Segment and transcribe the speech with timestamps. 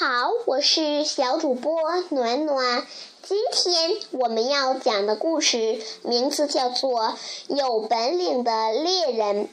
[0.00, 1.78] 好，我是小主播
[2.08, 2.86] 暖暖。
[3.22, 7.02] 今天我们要讲的故事名字叫做
[7.54, 9.44] 《有本领的猎人》。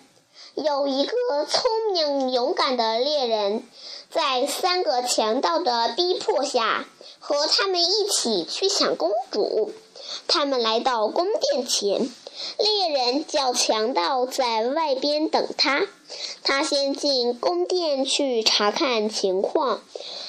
[0.56, 3.68] 有一个聪明勇敢的猎人，
[4.10, 6.86] 在三个强盗的逼迫下，
[7.20, 9.74] 和他们一起去抢公主。
[10.30, 12.10] 他们来到宫殿前。
[12.58, 15.88] 猎人叫强盗在外边等他，
[16.44, 19.82] 他先进宫殿去查看情况。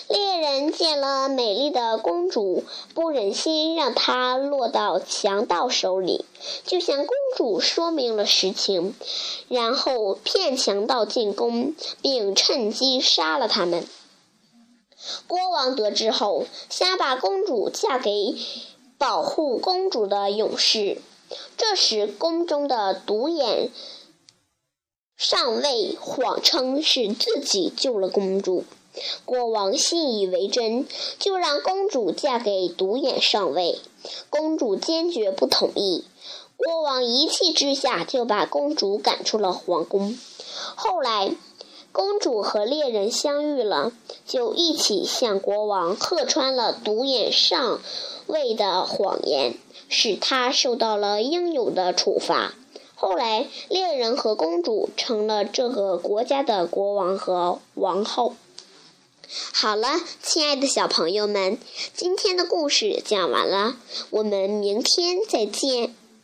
[0.09, 2.65] 猎人见了美丽的公主，
[2.95, 6.25] 不忍心让她落到强盗手里，
[6.65, 8.95] 就向公主说明了实情，
[9.49, 13.87] 然后骗强盗进宫，并趁机杀了他们。
[15.27, 18.35] 国王得知后，先把公主嫁给
[18.97, 21.03] 保护公主的勇士。
[21.57, 23.71] 这时，宫中的独眼
[25.17, 28.65] 上尉谎称是自己救了公主，
[29.25, 30.87] 国王信以为真，
[31.19, 33.81] 就让公主嫁给独眼上尉。
[34.31, 36.05] 公主坚决不同意，
[36.57, 40.17] 国王一气之下就把公主赶出了皇宫。
[40.77, 41.33] 后来，
[41.93, 43.93] 公主和猎人相遇了，
[44.27, 47.81] 就一起向国王喝穿了独眼上
[48.27, 49.55] 尉的谎言。
[49.91, 52.53] 使他受到了应有的处罚。
[52.95, 58.35] 后来，猎人和公主成了这个国家的国王和王后。
[59.55, 59.89] 好了，
[60.23, 61.59] 亲爱的小朋友们，
[61.95, 63.77] 今天的故事讲完了，
[64.11, 65.95] 我们明天再见。